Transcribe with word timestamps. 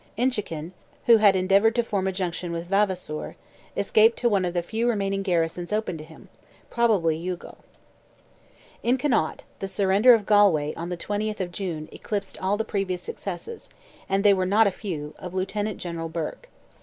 Inchiquin, 0.17 0.71
who 1.05 1.17
had 1.17 1.35
endeavoured 1.35 1.75
to 1.75 1.83
form 1.83 2.07
a 2.07 2.11
junction 2.11 2.51
with 2.51 2.65
Vavasour, 2.65 3.35
escaped 3.77 4.17
to 4.17 4.27
one 4.29 4.45
of 4.45 4.55
the 4.55 4.63
few 4.63 4.89
remaining 4.89 5.21
garrisons 5.21 5.71
open 5.71 5.95
to 5.99 6.03
him—probably 6.03 7.15
Youghal. 7.15 7.59
In 8.81 8.97
Connaught, 8.97 9.43
the 9.59 9.67
surrender 9.67 10.15
of 10.15 10.25
Galway, 10.25 10.73
on 10.73 10.89
the 10.89 10.97
20th 10.97 11.39
of 11.39 11.51
June, 11.51 11.87
eclipsed 11.91 12.41
all 12.41 12.57
the 12.57 12.65
previous 12.65 13.03
successes, 13.03 13.69
and 14.09 14.23
they 14.23 14.33
were 14.33 14.43
not 14.47 14.65
a 14.65 14.71
few, 14.71 15.13
of 15.19 15.35
Lieutenant 15.35 15.77
General 15.77 16.09
Burke. 16.09 16.49